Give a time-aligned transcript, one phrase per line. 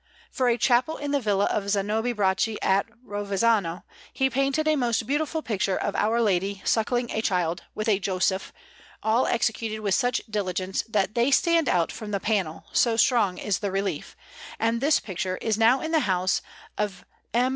[0.31, 5.05] For a chapel in the villa of Zanobi Bracci at Rovezzano, he painted a most
[5.05, 8.51] beautiful picture of Our Lady suckling a Child, with a Joseph,
[9.03, 13.59] all executed with such diligence that they stand out from the panel, so strong is
[13.59, 14.17] the relief;
[14.57, 16.41] and this picture is now in the house
[16.79, 17.49] of M.